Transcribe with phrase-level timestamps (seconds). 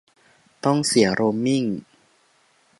[0.65, 1.65] ต้องเสียโรมมิ่ง?